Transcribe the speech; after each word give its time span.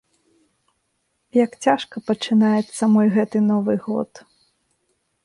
Як 1.45 1.51
цяжка 1.67 1.95
пачынаецца 2.07 2.83
мой 2.97 3.07
гэты 3.19 3.37
новы 3.51 3.73
год. 3.85 4.11